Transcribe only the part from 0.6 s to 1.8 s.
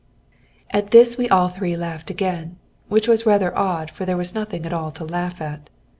]At this we all three